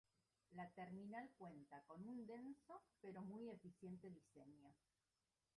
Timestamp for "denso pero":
2.25-3.21